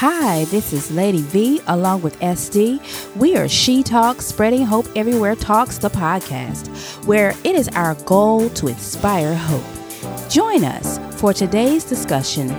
[0.00, 2.80] Hi, this is Lady V along with SD.
[3.16, 6.68] We are She Talks, Spreading Hope Everywhere Talks, the podcast,
[7.04, 10.30] where it is our goal to inspire hope.
[10.30, 12.56] Join us for today's discussion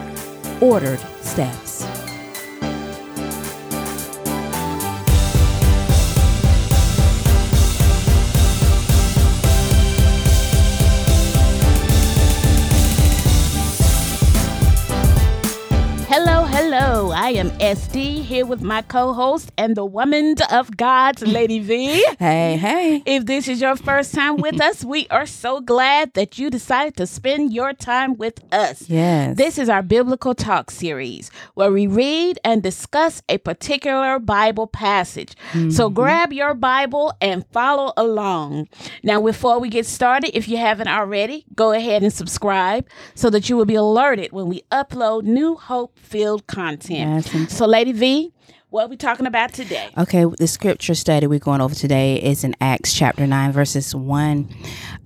[0.60, 1.69] Ordered Steps.
[17.60, 22.06] SD here with my co host and the woman of God, Lady V.
[22.20, 23.02] Hey, hey.
[23.06, 26.96] If this is your first time with us, we are so glad that you decided
[26.98, 28.88] to spend your time with us.
[28.88, 29.36] Yes.
[29.38, 35.34] This is our Biblical Talk series where we read and discuss a particular Bible passage.
[35.54, 35.94] So mm-hmm.
[35.96, 38.68] grab your Bible and follow along.
[39.02, 43.50] Now, before we get started, if you haven't already, go ahead and subscribe so that
[43.50, 47.32] you will be alerted when we upload new hope filled content.
[47.34, 48.19] Yes, So, Lady V,
[48.70, 49.90] what are we talking about today?
[49.98, 54.50] Okay, the scripture study we're going over today is in Acts chapter 9, verses 1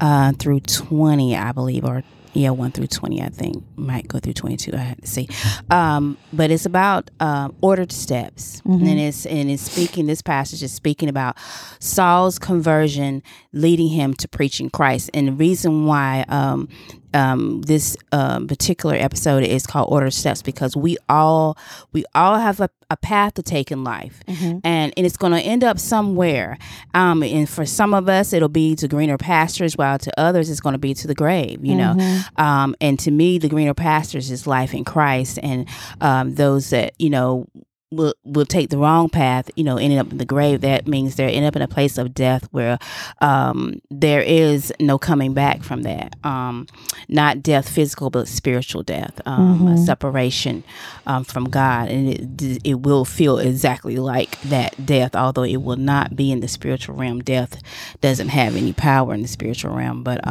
[0.02, 3.64] uh, through 20, I believe, or yeah, 1 through 20, I think.
[3.78, 5.30] Might go through 22, I have to see.
[5.70, 8.62] Um, but it's about um, ordered steps.
[8.66, 11.38] And it's and it's speaking, this passage is speaking about
[11.80, 13.24] Saul's conversion
[13.54, 15.10] leading him to preaching Christ.
[15.14, 16.68] And the reason why um,
[17.14, 21.58] um, this um, particular episode is called order steps because we all
[21.92, 24.20] we all have a, a path to take in life.
[24.64, 26.58] And, and it's going to end up somewhere.
[26.94, 30.60] Um, and for some of us it'll be to greener pastures while to others it's
[30.60, 31.94] going to be to the grave you know?
[32.38, 35.68] Um, and to me the greener pastures is life in christ and
[36.02, 37.48] um, those that you know
[37.96, 40.62] will will take the wrong path, you know, ending up in the grave.
[40.62, 42.80] That means they're end up in a place of death where
[43.22, 46.16] um, there is no coming back from that.
[46.24, 46.68] Um,
[47.08, 50.64] not death physical, but spiritual death, um, a separation
[51.06, 55.78] um, from God, and it it will feel exactly like that death, although it will
[55.78, 57.22] not be in the spiritual realm.
[57.22, 57.62] Death
[58.02, 60.26] doesn't have any power in the spiritual realm, but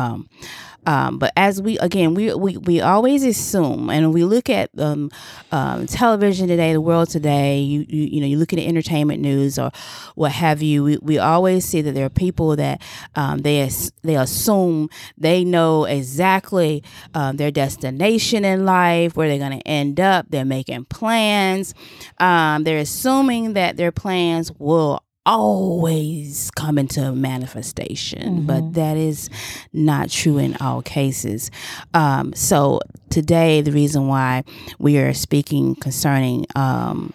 [0.87, 5.10] um, but as we again, we, we we always assume, and we look at um,
[5.53, 7.60] um, television today, the world today.
[7.60, 9.71] You, you you know, you look at the entertainment news or
[10.16, 10.82] what have you.
[10.82, 12.82] We, we always see that there are people that
[13.15, 13.69] um, they
[14.03, 16.82] they assume they know exactly
[17.15, 20.26] um, their destination in life, where they're going to end up.
[20.31, 21.75] They're making plans.
[22.19, 29.31] Um, they're assuming that their plans will always come into manifestation, but that is
[29.72, 31.50] not true in all cases.
[31.94, 34.44] Um, so today, the reason why
[34.78, 37.12] we are speaking concerning um,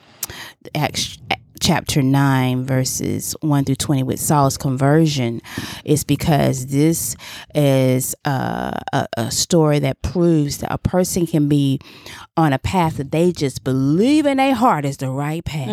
[0.75, 1.17] Acts
[1.59, 5.41] chapter 9 verses 1 through 20 with Saul's conversion
[5.85, 7.15] is because this
[7.55, 11.79] is uh, a, a story that proves that a person can be
[12.35, 15.67] on a path that they just believe in their heart is the right path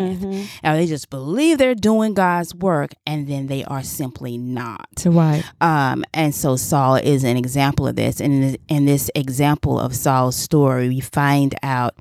[0.63, 5.45] and they just believe they're doing God's work and then they are simply not Right.
[5.61, 8.21] um, and so Saul is an example of this.
[8.21, 11.95] And in this, in this example of Saul's story, we find out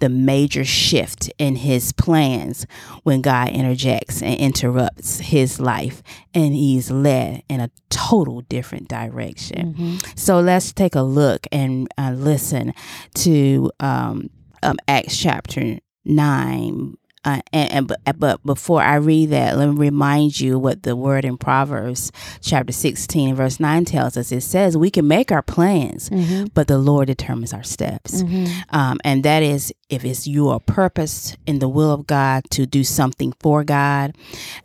[0.00, 2.66] the major shift in his plans
[3.04, 6.02] when God interjects and interrupts his life,
[6.34, 9.74] and he's led in a total different direction.
[10.16, 12.74] So let's take a look and uh, listen
[13.14, 14.30] to um,
[14.62, 19.74] um, Acts chapter 9 uh, and, and but, but before I read that, let me
[19.76, 22.10] remind you what the word in Proverbs
[22.40, 24.32] chapter 16 verse 9 tells us.
[24.32, 26.08] It says we can make our plans,
[26.54, 28.22] but the Lord determines our steps.
[28.70, 32.84] Um, and that is if it's your purpose in the will of God to do
[32.84, 34.14] something for God,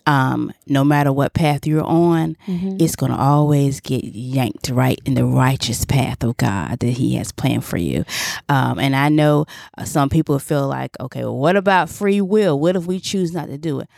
[0.05, 2.37] um, no matter what path you're on,
[2.79, 7.15] it's going to always get yanked right in the righteous path of God that He
[7.15, 8.05] has planned for you.
[8.49, 9.45] Um, and I know
[9.77, 12.59] uh, some people feel like, okay, well, what about free will?
[12.59, 13.89] What if we choose not to do it?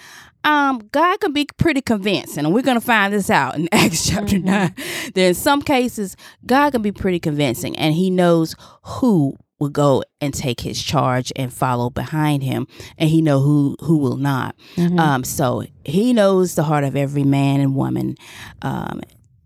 [0.44, 4.08] Um, God can be pretty convincing, and we're going to find this out in Acts
[4.10, 4.74] chapter 9.
[5.14, 6.16] That in some cases,
[6.46, 11.32] God can be pretty convincing, and He knows who will go and take his charge
[11.36, 12.68] and follow behind him
[12.98, 14.56] and he know who who will not
[14.98, 18.16] um so he knows the heart of every man and woman
[18.62, 19.02] um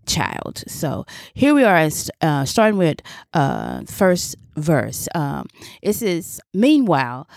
[0.06, 1.88] child so here we are
[2.20, 2.98] uh, starting with
[3.34, 5.46] uh first verse um
[5.80, 7.28] it says meanwhile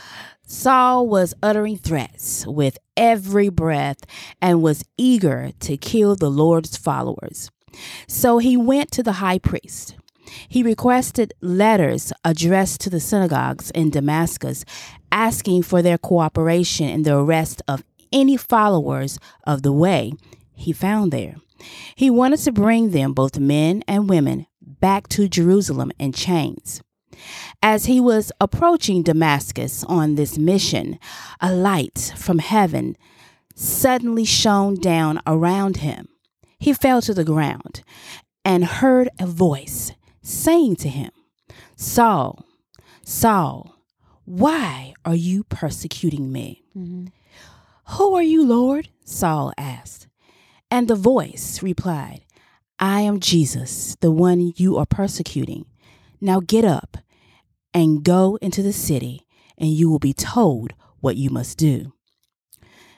[0.47, 3.97] Saul was uttering threats with every breath
[4.41, 7.49] and was eager to kill the Lord's followers.
[8.07, 9.95] So he went to the high priest.
[10.47, 14.65] He requested letters addressed to the synagogues in Damascus,
[15.11, 20.13] asking for their cooperation in the arrest of any followers of the way
[20.53, 21.35] he found there.
[21.95, 26.81] He wanted to bring them, both men and women, back to Jerusalem in chains.
[27.61, 30.99] As he was approaching Damascus on this mission,
[31.39, 32.97] a light from heaven
[33.55, 36.09] suddenly shone down around him.
[36.59, 37.83] He fell to the ground
[38.43, 39.93] and heard a voice
[40.25, 41.11] saying to him,
[41.75, 42.45] Saul,
[43.03, 43.75] Saul,
[44.25, 46.63] why are you persecuting me?
[46.75, 47.05] Mm-hmm.
[47.93, 48.89] Who are you, Lord?
[49.03, 50.07] Saul asked.
[50.71, 52.25] And the voice replied,
[52.79, 55.65] I am Jesus, the one you are persecuting.
[56.19, 56.97] Now get up
[57.73, 59.27] and go into the city,
[59.57, 61.93] and you will be told what you must do.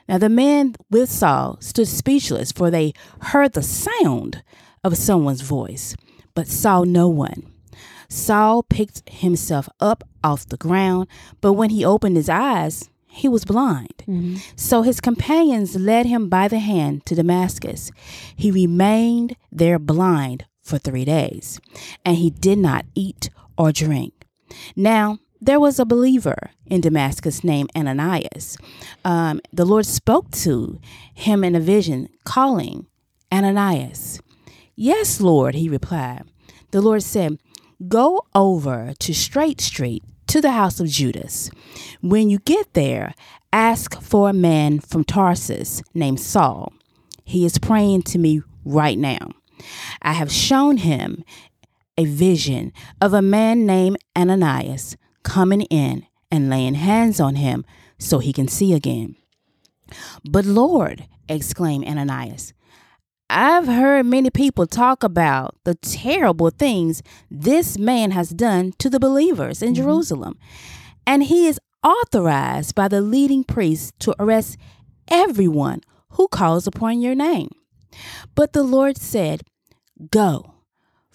[0.08, 4.44] Now the men with Saul stood speechless, for they heard the sound
[4.82, 5.96] of someone's voice,
[6.38, 7.52] but saw no one.
[8.10, 11.08] Saul picked himself up off the ground,
[11.42, 14.04] but when he opened his eyes, he was blind.
[14.08, 14.36] Mm-hmm.
[14.56, 17.90] So his companions led him by the hand to Damascus.
[18.36, 21.60] He remained there blind for three days,
[22.06, 24.14] and he did not eat or drink.
[24.76, 28.58] Now, there was a believer in Damascus named Ananias.
[29.04, 30.80] Um, the Lord spoke to
[31.16, 32.86] him in a vision, calling
[33.32, 34.20] Ananias.
[34.80, 36.26] Yes, Lord, he replied.
[36.70, 37.40] The Lord said,
[37.88, 41.50] Go over to Straight Street to the house of Judas.
[42.02, 43.16] When you get there,
[43.52, 46.74] ask for a man from Tarsus named Saul.
[47.24, 49.32] He is praying to me right now.
[50.04, 51.24] I have shown him
[51.98, 52.72] a vision
[53.02, 57.66] of a man named Ananias coming in and laying hands on him
[57.98, 59.16] so he can see again.
[60.24, 62.54] But Lord, exclaimed Ananias,
[63.30, 69.00] I've heard many people talk about the terrible things this man has done to the
[69.00, 69.84] believers in mm-hmm.
[69.84, 70.40] Jerusalem.
[71.06, 74.58] And he is authorized by the leading priests to arrest
[75.08, 75.82] everyone
[76.12, 77.50] who calls upon your name.
[78.36, 79.42] But the Lord said,
[80.12, 80.54] Go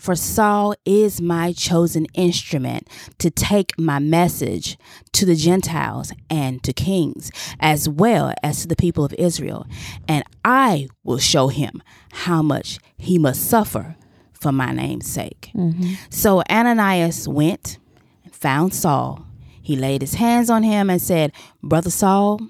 [0.02, 2.88] for Saul is my chosen instrument
[3.18, 4.76] to take my message
[5.12, 9.64] to the Gentiles and to kings, as well as to the people of Israel.
[10.08, 13.94] And I will show him how much he must suffer
[14.32, 15.52] for my name's sake.
[15.54, 15.92] Mm-hmm.
[16.10, 17.78] So Ananias went
[18.24, 19.24] and found Saul.
[19.62, 21.30] He laid his hands on him and said,
[21.62, 22.40] Brother Saul,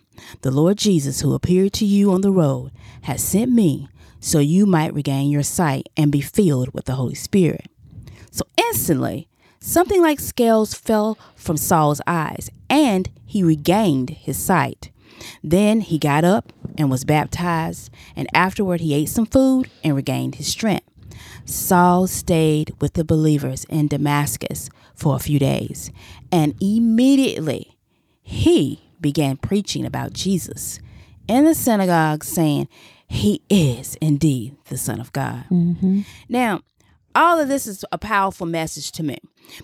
[0.40, 2.72] the Lord Jesus, who appeared to you on the road,
[3.02, 3.90] has sent me
[4.22, 7.66] so you might regain your sight and be filled with the Holy Spirit.
[8.30, 9.28] So instantly,
[9.58, 14.92] something like scales fell from Saul's eyes, and he regained his sight.
[15.42, 20.36] Then he got up and was baptized, and afterward he ate some food and regained
[20.36, 20.86] his strength.
[21.44, 25.90] Saul stayed with the believers in Damascus for a few days,
[26.30, 27.76] and immediately
[28.22, 30.78] he began preaching about Jesus
[31.26, 32.68] in the synagogue, saying,
[33.12, 35.44] he is indeed the Son of God.
[35.50, 36.00] Mm-hmm.
[36.30, 36.62] Now,
[37.14, 39.18] all of this is a powerful message to me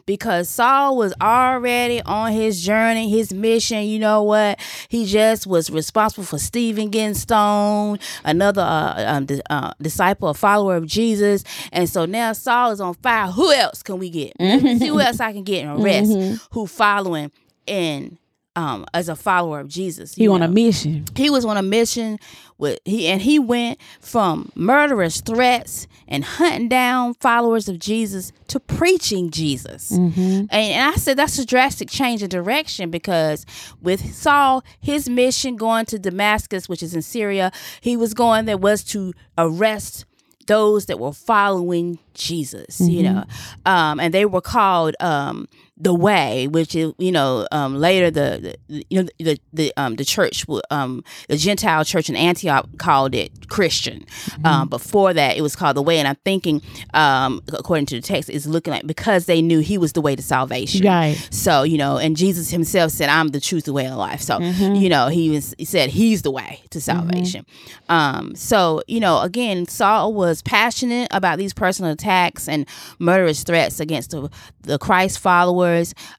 [0.04, 3.84] because Saul was already on his journey, his mission.
[3.84, 4.60] You know what?
[4.88, 10.76] He just was responsible for Stephen getting stoned, another uh, um, uh, disciple, a follower
[10.76, 11.42] of Jesus.
[11.72, 13.28] And so now Saul is on fire.
[13.28, 14.36] Who else can we get?
[14.38, 14.76] Mm-hmm.
[14.76, 16.36] See who else I can get and arrest mm-hmm.
[16.52, 17.32] who following
[17.66, 18.18] in
[18.56, 20.14] um, as a follower of Jesus.
[20.14, 21.04] He on a mission.
[21.14, 22.18] He was on a mission
[22.58, 28.58] with he and he went from murderous threats and hunting down followers of Jesus to
[28.58, 29.92] preaching Jesus.
[29.92, 30.20] Mm-hmm.
[30.20, 33.46] And, and I said that's a drastic change in direction because
[33.80, 38.58] with Saul, his mission going to Damascus, which is in Syria, he was going there
[38.58, 40.04] was to arrest
[40.48, 42.90] those that were following Jesus, mm-hmm.
[42.90, 43.24] you know,
[43.66, 45.46] um, and they were called um,
[45.80, 49.96] the way, which is you know um, later the, the, you know the the um,
[49.96, 54.00] the church um, the Gentile church in Antioch called it Christian.
[54.00, 54.46] Mm-hmm.
[54.46, 56.62] Um, before that, it was called the way, and I'm thinking
[56.94, 60.16] um, according to the text is looking like because they knew he was the way
[60.16, 60.84] to salvation.
[60.84, 61.16] Right.
[61.30, 64.38] So you know, and Jesus himself said, "I'm the truth, the way, and life." So
[64.38, 64.74] mm-hmm.
[64.74, 66.98] you know, he was he said he's the way to mm-hmm.
[66.98, 67.44] salvation.
[67.44, 67.92] Mm-hmm.
[67.92, 72.66] Um, so you know, again, Saul was passionate about these personal attacks and
[72.98, 74.28] murderous threats against the
[74.62, 75.67] the Christ followers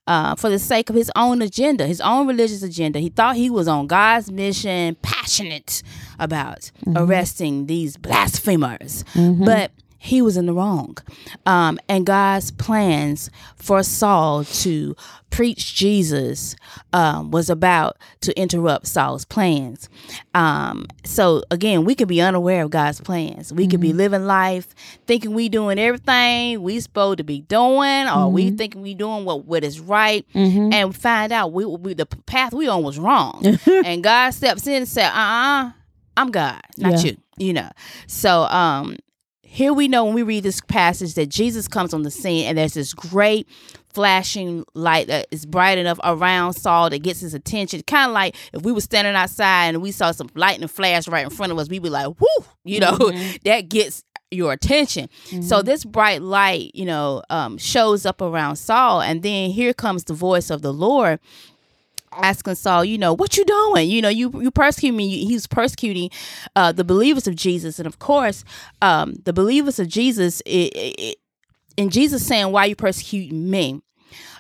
[0.07, 2.99] uh, for the sake of his own agenda, his own religious agenda.
[2.99, 5.83] He thought he was on God's mission, passionate
[6.19, 6.97] about mm-hmm.
[6.97, 9.03] arresting these blasphemers.
[9.13, 9.45] Mm-hmm.
[9.45, 10.97] But he was in the wrong.
[11.45, 14.95] Um, and God's plans for Saul to
[15.29, 16.55] preach Jesus
[16.93, 19.89] um, was about to interrupt Saul's plans.
[20.33, 23.51] Um, so again, we could be unaware of God's plans.
[23.51, 23.71] We mm-hmm.
[23.71, 23.97] could be mm-hmm.
[23.97, 24.73] living life
[25.05, 28.33] thinking we doing everything we supposed to be doing, or mm-hmm.
[28.33, 30.71] we thinking we doing what what is right, mm-hmm.
[30.73, 33.45] and find out we, we, the path we on was wrong.
[33.85, 35.71] and God steps in and said, "Uh, uh-uh,
[36.17, 37.11] I'm God, not yeah.
[37.11, 37.69] you." You know.
[38.07, 38.97] So um,
[39.51, 42.55] here we know when we read this passage that Jesus comes on the scene and
[42.55, 43.47] there's this great
[43.91, 47.81] flashing light that is bright enough around Saul that gets his attention.
[47.87, 51.23] Kind of like if we were standing outside and we saw some lightning flash right
[51.23, 53.37] in front of us, we'd be like, "Whoo!" You know, mm-hmm.
[53.43, 55.09] that gets your attention.
[55.29, 55.41] Mm-hmm.
[55.41, 60.03] So this bright light, you know, um, shows up around Saul, and then here comes
[60.03, 61.19] the voice of the Lord
[62.13, 63.89] asking Saul, you know, what you doing?
[63.89, 65.25] You know, you you persecute me.
[65.25, 66.09] He's persecuting
[66.55, 68.43] uh, the believers of Jesus, and of course,
[68.81, 70.41] um, the believers of Jesus.
[70.41, 71.17] It, it,
[71.77, 73.81] and Jesus saying, "Why you persecuting me?"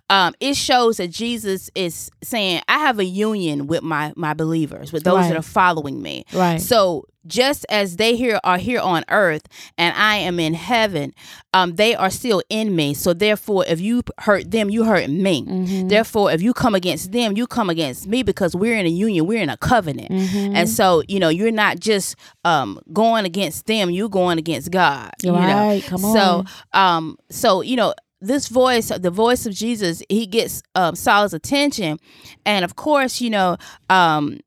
[0.09, 4.91] Um, it shows that Jesus is saying, I have a union with my my believers,
[4.91, 5.29] with those right.
[5.29, 6.25] that are following me.
[6.33, 6.59] Right.
[6.59, 9.43] So just as they here are here on earth
[9.77, 11.13] and I am in heaven,
[11.53, 12.93] um, they are still in me.
[12.93, 15.43] So therefore, if you hurt them, you hurt me.
[15.43, 15.87] Mm-hmm.
[15.89, 19.27] Therefore, if you come against them, you come against me because we're in a union,
[19.27, 20.09] we're in a covenant.
[20.11, 20.55] Mm-hmm.
[20.55, 25.11] And so, you know, you're not just um, going against them, you're going against God.
[25.23, 25.23] Right.
[25.23, 25.81] You know?
[25.85, 26.15] Come on.
[26.15, 31.33] So um, so, you know, this voice, the voice of Jesus, he gets um, Saul's
[31.33, 31.97] attention,
[32.45, 33.57] and of course, you know,
[33.89, 34.39] um,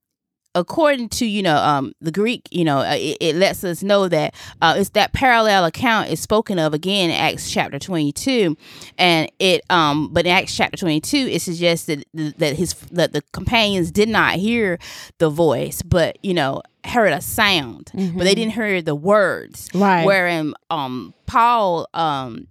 [0.55, 4.09] according to you know um, the Greek, you know, uh, it, it, lets us know
[4.09, 8.57] that uh, it's that parallel account is spoken of again in Acts chapter twenty two,
[8.99, 13.13] and it um, but in Acts chapter twenty two, it suggests that that his that
[13.13, 14.79] the companions did not hear
[15.19, 18.19] the voice, but you know heard a sound, mm-hmm.
[18.19, 19.71] but they didn't hear the words.
[19.73, 20.05] Right.
[20.05, 22.49] Wherein um Paul um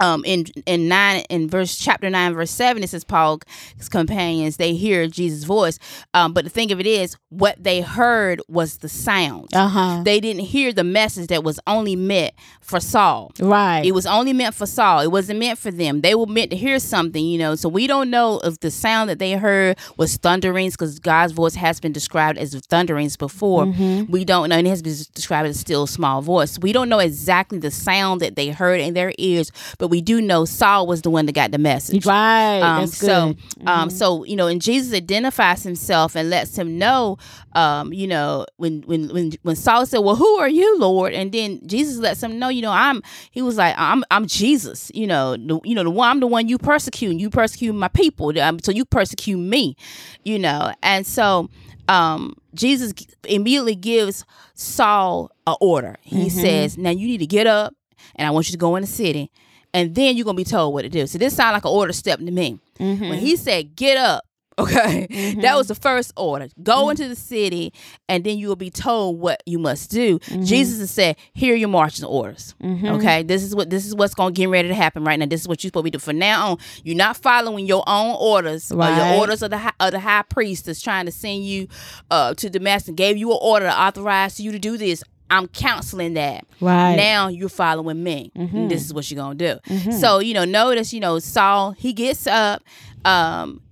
[0.00, 3.42] um, in in nine in verse chapter nine verse seven it says Paul's
[3.90, 5.78] companions they hear Jesus' voice,
[6.14, 9.54] um, but the thing of it is what they heard was the sound.
[9.54, 10.02] Uh-huh.
[10.04, 13.32] They didn't hear the message that was only meant for Saul.
[13.40, 13.82] Right.
[13.84, 15.00] It was only meant for Saul.
[15.00, 16.00] It wasn't meant for them.
[16.00, 17.54] They were meant to hear something, you know.
[17.54, 21.54] So we don't know if the sound that they heard was thunderings because God's voice
[21.54, 23.66] has been described as thunderings before.
[23.66, 24.10] Mm-hmm.
[24.10, 26.58] We don't know, and it has been described as still small voice.
[26.58, 29.50] We don't know exactly the sound that they heard in their ears,
[29.82, 32.06] but we do know Saul was the one that got the message.
[32.06, 32.60] Right.
[32.60, 32.86] Um.
[32.86, 33.88] So, um, mm-hmm.
[33.88, 37.18] so you know, and Jesus identifies himself and lets him know,
[37.54, 41.32] um, you know, when when when when Saul said, "Well, who are you, Lord?" and
[41.32, 43.02] then Jesus lets him know, you know, I'm.
[43.32, 46.28] He was like, "I'm I'm Jesus." You know, the, you know, the one I'm the
[46.28, 47.10] one you persecute.
[47.10, 49.74] And you persecute my people, um, so you persecute me.
[50.22, 51.50] You know, and so
[51.88, 52.92] um, Jesus
[53.24, 54.24] immediately gives
[54.54, 55.96] Saul a order.
[56.02, 56.40] He mm-hmm.
[56.40, 57.74] says, "Now you need to get up,
[58.14, 59.32] and I want you to go in the city,
[59.74, 61.06] and then you're gonna be told what to do.
[61.06, 62.58] So this sounds like an order step to me.
[62.78, 63.08] Mm-hmm.
[63.08, 64.24] When he said, "Get up,"
[64.58, 65.40] okay, mm-hmm.
[65.40, 66.48] that was the first order.
[66.62, 66.90] Go mm-hmm.
[66.90, 67.72] into the city,
[68.08, 70.18] and then you will be told what you must do.
[70.18, 70.44] Mm-hmm.
[70.44, 72.86] Jesus has said, "Here are your marching orders." Mm-hmm.
[72.86, 75.26] Okay, this is what this is what's gonna get ready to happen right now.
[75.26, 75.98] This is what you're supposed to do.
[75.98, 78.92] From now on, you're not following your own orders right.
[78.92, 81.68] or your orders of the high, of the high priest that's trying to send you
[82.10, 82.88] uh, to Damascus.
[82.88, 85.02] And gave you an order to authorize you to do this.
[85.32, 86.46] I'm counseling that.
[86.60, 86.94] Right.
[86.94, 88.30] Now you're following me.
[88.36, 88.68] Mm-hmm.
[88.68, 89.58] This is what you're gonna do.
[89.66, 89.92] Mm-hmm.
[89.92, 92.62] So, you know, notice, you know, Saul, he gets up,
[93.06, 93.62] um,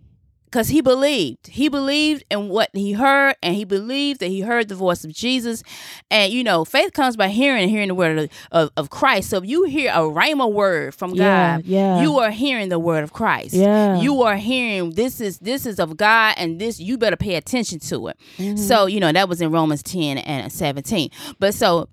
[0.51, 1.47] because he believed.
[1.47, 5.13] He believed in what he heard, and he believed that he heard the voice of
[5.13, 5.63] Jesus.
[6.11, 9.31] And you know, faith comes by hearing and hearing the word of, of, of Christ.
[9.31, 12.03] So if you hear a rhema word from yeah, God, yeah.
[12.03, 13.55] you are hearing the word of Christ.
[13.55, 14.01] Yeah.
[14.01, 17.79] You are hearing this is this is of God, and this you better pay attention
[17.81, 18.19] to it.
[18.39, 18.57] Mm-hmm.
[18.57, 21.11] So you know that was in Romans ten and seventeen.
[21.39, 21.89] But so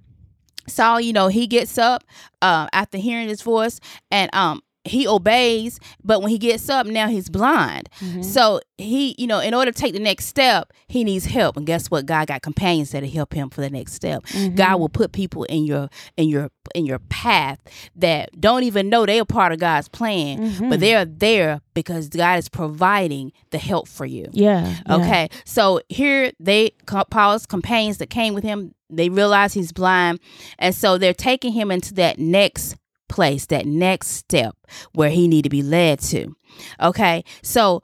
[0.68, 2.04] Saul, you know, he gets up
[2.42, 3.80] uh, after hearing his voice,
[4.12, 7.90] and um, he obeys, but when he gets up, now he's blind.
[8.00, 8.22] Mm-hmm.
[8.22, 11.58] So he, you know, in order to take the next step, he needs help.
[11.58, 12.06] And guess what?
[12.06, 14.24] God got companions that'll help him for the next step.
[14.26, 14.56] Mm-hmm.
[14.56, 17.60] God will put people in your in your in your path
[17.96, 20.70] that don't even know they're part of God's plan, mm-hmm.
[20.70, 24.28] but they're there because God is providing the help for you.
[24.32, 24.76] Yeah.
[24.90, 25.28] Okay.
[25.32, 25.40] Yeah.
[25.46, 26.72] So here they
[27.10, 30.20] Paul's companions that came with him, they realize he's blind,
[30.60, 32.76] and so they're taking him into that next
[33.08, 34.56] place, that next step
[34.94, 36.36] where he need to be led to.
[36.82, 37.84] Okay, so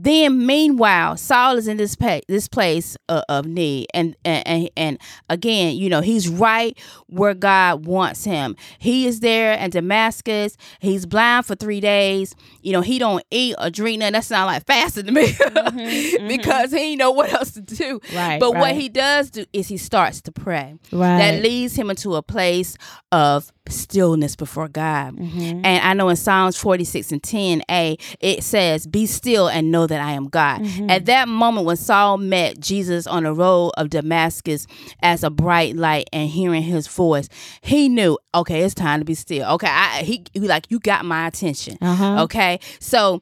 [0.00, 3.88] then meanwhile saul is in this pa- this place uh, of need.
[3.92, 6.78] And, and and again you know he's right
[7.08, 8.54] where god wants him.
[8.78, 10.56] He is there in damascus.
[10.78, 12.36] He's blind for three days.
[12.62, 14.12] You know he don't eat or drink nothing.
[14.12, 16.28] That sounds like fasting to me mm-hmm, mm-hmm.
[16.28, 18.00] because he know what else to do.
[18.14, 18.60] Right but right.
[18.60, 20.76] what he does do is he starts to pray.
[20.92, 21.18] Right.
[21.18, 22.76] that leads him into a place
[23.10, 25.64] of stillness before god mm-hmm.
[25.64, 30.00] and i know in psalms 46 and 10a it says be still and know that
[30.00, 30.62] I am God.
[30.62, 30.90] Mm-hmm.
[30.90, 34.66] At that moment, when Saul met Jesus on the road of Damascus
[35.02, 37.28] as a bright light and hearing his voice,
[37.60, 39.48] he knew, okay, it's time to be still.
[39.52, 41.78] Okay, I, he, he like, you got my attention.
[41.80, 42.22] Uh-huh.
[42.24, 43.20] Okay, so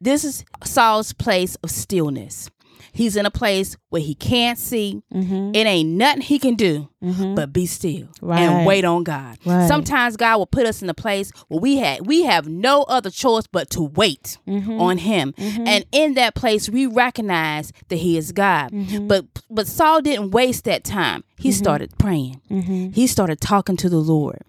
[0.00, 2.50] this is Saul's place of stillness.
[2.98, 5.00] He's in a place where he can't see.
[5.14, 5.52] Mm-hmm.
[5.54, 7.36] It ain't nothing he can do Mm-hmm.
[7.36, 8.40] but be still Right.
[8.40, 9.38] and wait on God.
[9.44, 9.68] Right.
[9.68, 13.08] Sometimes God will put us in a place where we had we have no other
[13.08, 14.80] choice but to wait Mm-hmm.
[14.80, 18.72] on Him, and in that place we recognize that He is God.
[18.72, 19.06] Mm-hmm.
[19.06, 21.22] But but Saul didn't waste that time.
[21.38, 22.40] He started praying.
[22.50, 22.90] Mm-hmm.
[22.90, 24.42] He started talking to the Lord,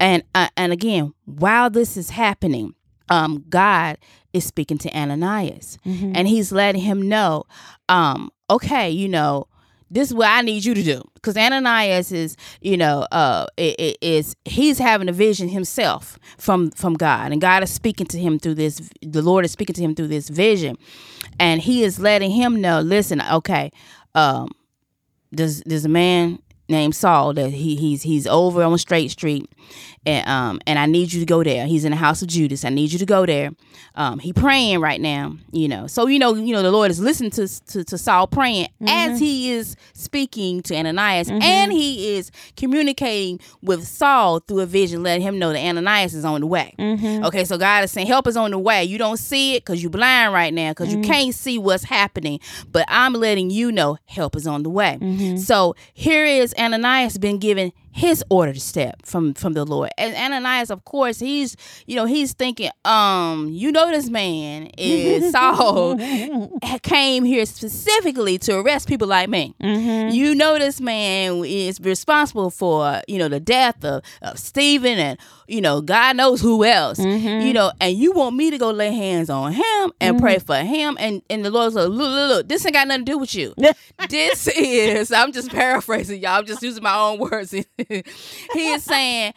[0.00, 2.74] and uh, and again while this is happening,
[3.08, 3.98] um, God
[4.32, 6.12] is speaking to Ananias, Mm-hmm.
[6.14, 7.44] and He's letting him know,
[7.88, 9.46] um, okay, you know
[9.90, 11.02] this is what I need you to do.
[11.12, 17.30] Because Ananias is, you know, uh, is he's having a vision himself from from God,
[17.30, 18.80] and God is speaking to him through this.
[19.02, 20.78] The Lord is speaking to him through this vision,
[21.38, 22.80] and He is letting him know.
[22.80, 23.70] Listen, okay,
[24.14, 24.50] um,
[25.30, 26.38] there's there's a man
[26.72, 29.48] named Saul that he he's he's over on Straight Street,
[30.04, 31.66] and um and I need you to go there.
[31.66, 32.64] He's in the house of Judas.
[32.64, 33.50] I need you to go there.
[33.94, 35.86] Um, he praying right now, you know.
[35.86, 39.12] So you know you know the Lord is listening to to, to Saul praying as
[39.12, 39.16] mm-hmm.
[39.18, 41.42] he is speaking to Ananias, mm-hmm.
[41.42, 46.24] and he is communicating with Saul through a vision, letting him know that Ananias is
[46.24, 46.74] on the way.
[46.78, 47.24] Mm-hmm.
[47.26, 48.82] Okay, so God is saying help is on the way.
[48.84, 52.40] You don't see it because you're blind right now because you can't see what's happening,
[52.70, 54.98] but I'm letting you know help is on the way.
[55.36, 59.90] So here is Ananias been given his order to step from from the Lord.
[59.98, 61.56] And Ananias, of course, he's
[61.86, 65.98] you know he's thinking, um, you know this man is Saul
[66.82, 69.54] came here specifically to arrest people like me.
[69.62, 70.14] Mm-hmm.
[70.14, 75.18] You know this man is responsible for you know the death of, of Stephen and
[75.46, 76.98] you know God knows who else.
[76.98, 77.46] Mm-hmm.
[77.46, 80.46] You know, and you want me to go lay hands on him and pray mm-hmm.
[80.46, 80.96] for him.
[80.98, 83.34] And and the Lord's like, look, look, look, this ain't got nothing to do with
[83.34, 83.54] you.
[84.08, 86.38] this is I'm just paraphrasing y'all.
[86.38, 87.54] I'm just using my own words.
[88.52, 89.34] he is saying.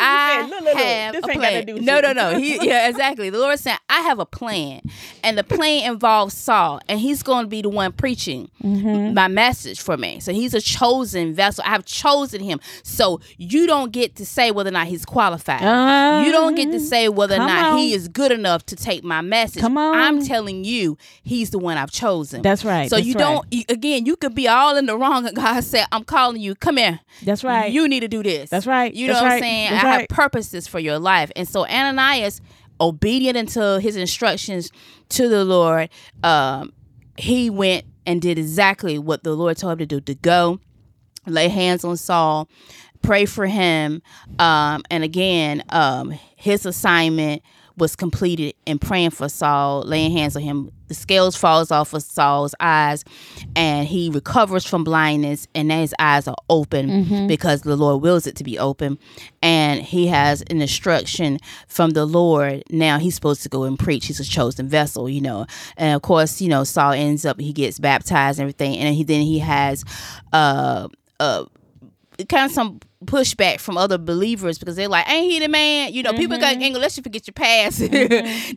[0.00, 1.84] I said, "Look, look, look, have this a ain't got to plan.
[1.84, 2.38] no, no, no.
[2.38, 3.30] He, yeah, exactly.
[3.30, 4.82] The Lord said, "I have a plan,
[5.22, 9.14] and the plan involves Saul, and he's going to be the one preaching Mm-hmm.
[9.14, 10.20] my message for me.
[10.20, 11.64] So he's a chosen vessel.
[11.66, 12.60] I have chosen him.
[12.82, 15.62] So you don't get to say whether or not he's qualified.
[15.62, 19.04] Uh, you don't get to say whether or not he is good enough to take
[19.04, 19.60] my message.
[19.62, 19.94] Come on.
[19.96, 22.42] I'm telling you, he's the one I've chosen.
[22.42, 22.90] That's right.
[22.90, 23.46] So That's you don't.
[23.68, 25.26] Again, you could be all in the wrong.
[25.26, 26.54] And God said, "I'm calling you.
[26.54, 27.00] Come here.
[27.22, 27.70] That's right.
[27.72, 28.50] You need to do this.
[28.50, 28.92] That's right.
[28.92, 29.34] You know That's what right.
[29.36, 29.70] I'm saying?
[29.70, 31.30] That's I have purposes for your life.
[31.36, 32.40] And so Ananias,
[32.80, 34.70] obedient unto his instructions
[35.10, 35.90] to the Lord,
[36.22, 36.72] um,
[37.16, 40.60] he went and did exactly what the Lord told him to do to go,
[41.26, 42.48] lay hands on Saul,
[43.02, 44.02] pray for him.
[44.38, 47.42] Um, and again, um, his assignment
[47.78, 50.70] was completed and praying for Saul, laying hands on him.
[50.88, 53.04] The scales falls off of Saul's eyes,
[53.54, 56.88] and he recovers from blindness, and his eyes are open
[57.28, 58.98] because the Lord wills it to be open.
[59.42, 62.62] And he has an instruction from the Lord.
[62.70, 64.06] Now he's supposed to go and preach.
[64.06, 65.46] He's a chosen vessel, you know.
[65.76, 69.04] And of course, you know, Saul ends up he gets baptized and everything, and he
[69.04, 69.84] then he has
[70.32, 70.88] uh
[71.20, 71.44] uh
[72.26, 76.02] kind of some pushback from other believers because they're like, "Ain't he the man?" You
[76.02, 77.78] know, people got ain't gonna let you forget your past.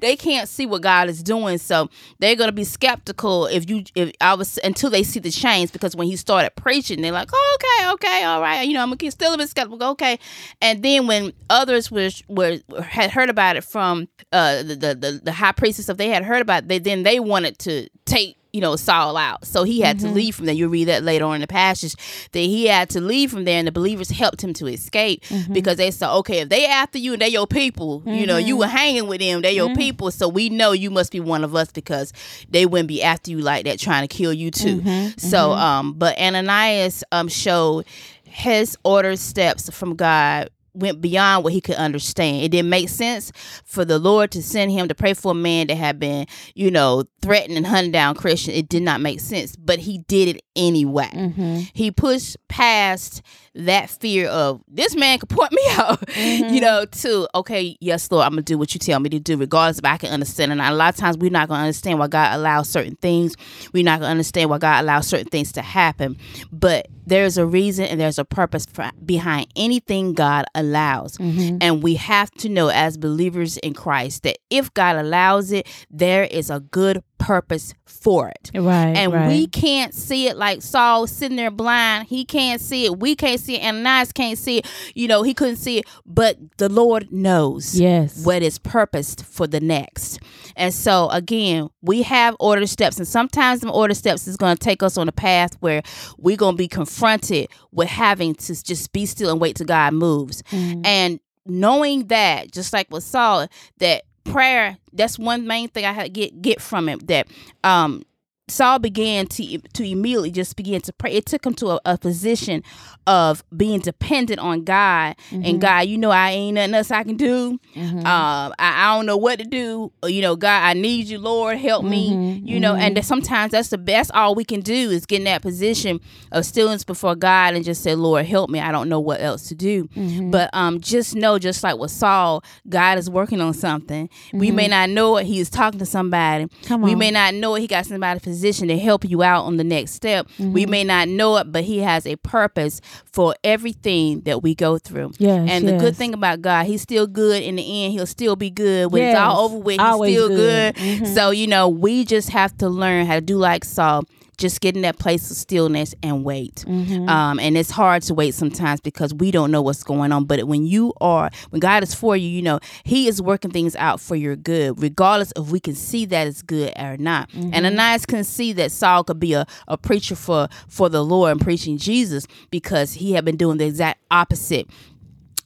[0.01, 4.11] they can't see what God is doing, so they're gonna be skeptical if you if
[4.19, 5.71] I was until they see the change.
[5.71, 8.93] Because when he started preaching, they're like, oh, "Okay, okay, all right," you know, I'm
[8.93, 9.89] gonna still a bit skeptical.
[9.91, 10.17] Okay,
[10.61, 15.21] and then when others were were had heard about it from uh the the the,
[15.23, 18.37] the high priestess, if they had heard about it, they then they wanted to take
[18.53, 19.45] you know Saul out.
[19.45, 20.15] So he had to mm-hmm.
[20.15, 20.55] leave from there.
[20.55, 21.95] You'll read that later on in the passage
[22.31, 25.53] that he had to leave from there, and the believers helped him to escape mm-hmm.
[25.53, 28.53] because they said, "Okay, if they after you and they your people, you know, you
[28.53, 28.59] mm-hmm.
[28.59, 31.55] were hanging with them, they your people, so we know you must be one of
[31.55, 32.13] us because
[32.49, 34.81] they wouldn't be after you like that, trying to kill you too."
[35.17, 37.85] So, um, but Ananias um showed
[38.23, 42.43] his order steps from God went beyond what he could understand.
[42.43, 43.31] It didn't make sense
[43.65, 46.71] for the Lord to send him to pray for a man that had been, you
[46.71, 48.53] know, threatened and hunted down Christian.
[48.53, 51.09] It did not make sense, but he did it anyway.
[51.13, 51.59] Mm-hmm.
[51.73, 53.21] He pushed past
[53.53, 56.53] that fear of this man could point me out, Mm-hmm.
[56.53, 59.37] you know, to okay, yes, Lord, I'm gonna do what you tell me to do,
[59.37, 60.51] regardless if I can understand.
[60.51, 63.35] And a lot of times we're not gonna understand why God allows certain things.
[63.73, 66.17] We're not gonna understand why God allows certain things to happen.
[66.51, 71.17] But there's a reason and there's a purpose for, behind anything God allows.
[71.17, 71.57] Mm-hmm.
[71.59, 76.23] And we have to know as believers in Christ that if God allows it, there
[76.23, 78.51] is a good purpose for it.
[78.55, 78.95] Right.
[78.95, 79.27] And right.
[79.27, 82.07] we can't see it like Saul sitting there blind.
[82.07, 82.99] He can't see it.
[82.99, 83.59] We can't see it.
[83.59, 84.67] And Ananias can't see it.
[84.95, 85.85] You know, he couldn't see it.
[86.05, 88.25] But the Lord knows Yes.
[88.25, 90.19] what is purposed for the next.
[90.55, 94.63] And so again, we have order steps, and sometimes the order steps is going to
[94.63, 95.81] take us on a path where
[96.17, 99.93] we're going to be confronted with having to just be still and wait till God
[99.93, 100.41] moves.
[100.51, 100.85] Mm.
[100.85, 103.47] And knowing that, just like with Saul,
[103.79, 107.07] that prayer, that's one main thing I had get get from it.
[107.07, 107.27] That
[107.63, 108.03] um
[108.51, 111.13] Saul began to to immediately just begin to pray.
[111.13, 112.63] It took him to a, a position
[113.07, 115.43] of being dependent on God Mm-hmm.
[115.45, 115.81] and God.
[115.87, 117.59] You know, I ain't nothing else I can do.
[117.75, 119.91] Um, I, I don't know what to do.
[120.05, 122.11] You know, God, I need you, Lord, help me.
[122.11, 122.47] Mm-hmm.
[122.47, 124.11] You know, and that sometimes that's the best.
[124.13, 125.99] All we can do is get in that position
[126.31, 128.59] of stillness before God and just say, Lord, help me.
[128.59, 129.85] I don't know what else to do.
[129.89, 130.31] Mm-hmm.
[130.31, 134.09] But um, just know, just like with Saul, God is working on something.
[134.33, 135.25] We may not know it.
[135.25, 136.45] He is talking to somebody.
[136.45, 136.81] Mm-hmm.
[136.81, 137.61] We may not know it.
[137.61, 140.27] He got somebody position to help you out on the next step.
[140.39, 140.71] We Mm-hmm.
[140.71, 145.11] may not know it, but He has a purpose for everything that we go through.
[145.19, 147.93] Yes, and the good thing about God, He's still good in the end.
[147.93, 149.79] He'll still be good when it's all Yes, over with.
[149.79, 150.75] He's still good.
[150.75, 151.07] good.
[151.09, 154.05] So you know, we just have to learn how to do like Saul.
[154.41, 156.65] Just get in that place of stillness and wait.
[156.67, 157.07] Mm-hmm.
[157.07, 160.25] Um, and it's hard to wait sometimes because we don't know what's going on.
[160.25, 163.75] But when you are, when God is for you, you know, He is working things
[163.75, 167.29] out for your good, regardless if we can see that it's good or not.
[167.29, 167.51] Mm-hmm.
[167.53, 171.31] And Ananias can see that Saul could be a, a preacher for, for the Lord
[171.31, 174.67] and preaching Jesus because he had been doing the exact opposite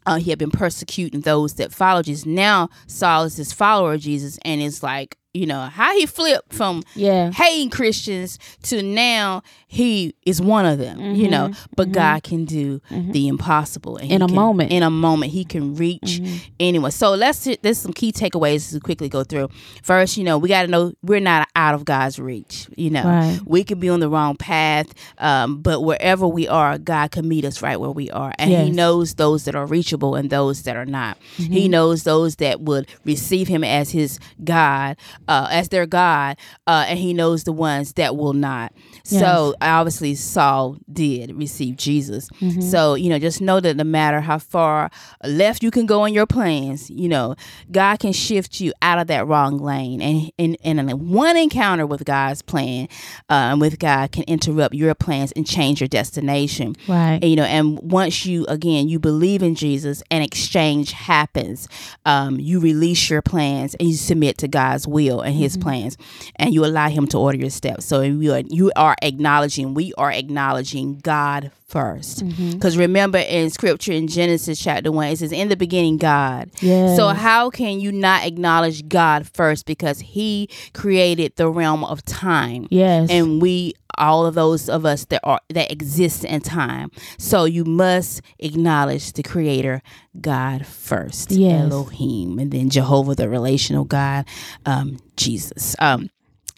[0.06, 2.26] uh, he had been persecuting those that followed Jesus.
[2.26, 6.54] Now Saul is this follower of Jesus, and it's like you know how he flipped
[6.54, 7.32] from Yeah.
[7.32, 11.16] hating Christians to now he is one of them.
[11.16, 14.12] You know, but God can do the impossible Mm-hmm.
[14.12, 14.70] In a can- moment.
[14.70, 14.78] Mm-hmm.
[14.78, 16.22] In a moment, He can reach
[16.60, 16.92] anyone.
[16.92, 19.50] So let's there's some key takeaways to quickly go through.
[19.84, 22.68] First, you know, we got to know we're not out of God's reach.
[22.78, 23.40] You know, Right.
[23.46, 27.44] we could be on the wrong path, um, but wherever we are, God can meet
[27.46, 30.76] us right where we are, and He knows those that are reachable and those that
[30.78, 31.18] are not.
[31.38, 31.54] Mm-hmm.
[31.54, 34.96] He knows those that would receive Him as His God,
[35.28, 38.74] uh, as their God, uh, and He knows the ones that will not.
[39.06, 42.28] So obviously, Saul did receive Jesus.
[42.42, 42.62] Mm-hmm.
[42.62, 44.90] So you know, just know that no matter how far
[45.24, 47.36] left you can go in your plans, you know,
[47.72, 52.42] God can shift you out of that wrong lane, and in one encounter with God's
[52.42, 52.88] plan,
[53.30, 56.76] and with God can interrupt your plans and change your destination.
[56.88, 57.20] Right.
[57.22, 61.68] And, you know, and once you again you believe in Jesus, and exchange happens,
[62.06, 65.98] um, you release your plans and you submit to God's will and His plans,
[66.38, 67.86] and you allow Him to order your steps.
[67.86, 73.92] So you are you are acknowledging, we are acknowledging God first, because remember in Scripture
[73.92, 76.96] in Genesis chapter one, it says, "In the beginning, God." Yes.
[76.96, 79.66] So how can you not acknowledge God first?
[79.66, 83.10] Because He created the realm of time Yes.
[83.10, 87.64] and we all of those of us that are that exist in time so you
[87.64, 89.82] must acknowledge the creator
[90.20, 91.72] god first Yes.
[91.72, 94.26] elohim and then jehovah the relational god
[94.66, 96.10] um jesus um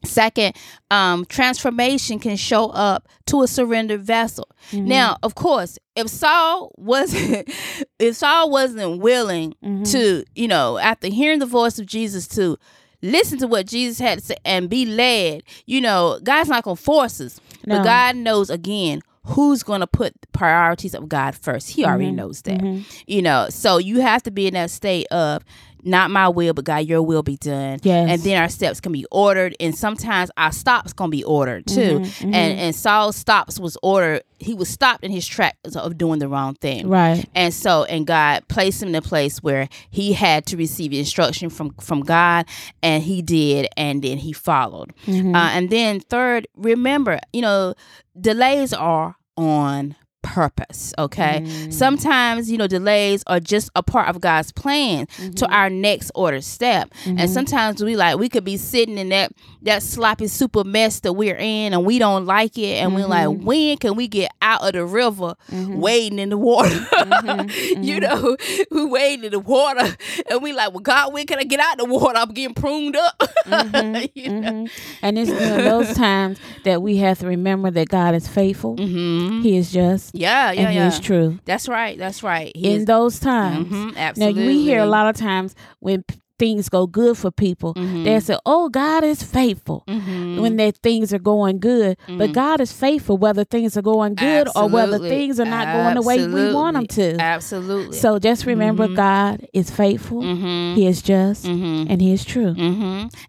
[0.04, 0.56] Second,
[0.92, 4.48] um, transformation can show up to a surrendered vessel.
[4.72, 4.88] Mm-hmm.
[4.88, 7.50] Now, of course, if Saul wasn't,
[8.00, 9.84] if Saul wasn't willing mm-hmm.
[9.84, 12.58] to, you know, after hearing the voice of Jesus, to
[13.02, 16.76] listen to what Jesus had to say and be led, you know, God's not gonna
[16.76, 17.78] force us, No.
[17.78, 21.72] but God knows again who's gonna put the priorities of God first.
[21.72, 22.16] He already mm-hmm.
[22.18, 23.48] knows that, you know.
[23.50, 25.44] So you have to be in that state of
[25.84, 27.80] not my will, but God, your will be done.
[27.84, 28.10] Yes.
[28.10, 32.00] And then our steps can be ordered, and sometimes our stops can be ordered too.
[32.00, 34.24] Mm-hmm, And and Saul's stops was ordered.
[34.40, 36.88] He was stopped in his tracks of doing the wrong thing.
[36.88, 37.26] Right.
[37.34, 41.50] And so, and God placed him in a place where he had to receive instruction
[41.50, 42.46] from from God,
[42.84, 44.94] and he did, and then he followed.
[45.06, 45.36] Mm-hmm.
[45.36, 47.74] Uh, and then third, remember, you know,
[48.20, 49.96] delays are on
[50.34, 51.72] purpose okay Mm.
[51.74, 55.32] sometimes you know delays are just a part of god's plan Mm-hmm.
[55.34, 59.32] to our next order step and sometimes we like we could be sitting in that
[59.62, 63.10] that sloppy super mess that we're in and we don't like it and we're Mm-hmm.
[63.38, 67.84] like when can we get out of the river wading in the water Mm-hmm.
[67.90, 68.36] you know
[68.72, 69.96] we wading in the water
[70.30, 72.54] and we like well god when can i get out of the water i'm getting
[72.56, 73.24] pruned up
[74.14, 74.68] you know?
[75.02, 78.76] And it's those times that we have to remember that God is faithful.
[78.78, 80.14] He is just.
[80.18, 81.40] Yeah yeah and yeah He is true.
[81.46, 83.68] that's right that's right He in is- those times.
[83.70, 86.04] Mhm, Now we hear a lot of times when
[86.40, 88.04] things go good for people, Mm-hmm.
[88.04, 92.72] they say, "Oh, God is faithful." When their things are going good, but God is
[92.72, 95.08] faithful whether things are going good or whether Mm-hmm.
[95.08, 97.22] Things are not going the way we want them to.
[97.22, 100.22] absolutely So just remember, God is faithful.
[100.22, 101.88] He is just, Mhm.
[101.90, 102.54] and He is true.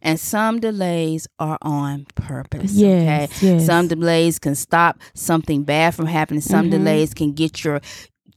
[0.02, 2.72] And some delays are on purpose.
[2.72, 3.46] Yes, okay?
[3.54, 3.66] yes.
[3.66, 6.40] Some delays can stop something bad from happening.
[6.40, 6.84] Some Mm-hmm.
[6.84, 7.80] delays can get your